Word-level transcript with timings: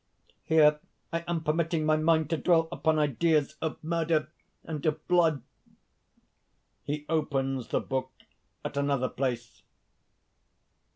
here 0.43 0.79
I 1.13 1.23
am 1.27 1.43
permitting 1.43 1.85
my 1.85 1.95
mind 1.95 2.31
to 2.31 2.37
dwell 2.37 2.67
upon 2.71 2.97
ideas 2.97 3.55
of 3.61 3.77
murder 3.83 4.29
and 4.63 4.83
of 4.87 5.07
blood!..." 5.07 5.43
(_He 6.87 7.05
opens 7.07 7.67
the 7.67 7.81
book 7.81 8.11
at 8.65 8.77
another 8.77 9.09
place. 9.09 9.61